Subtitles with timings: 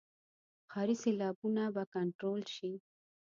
[0.71, 2.71] ښاري سیلابونه به کنټرول شي.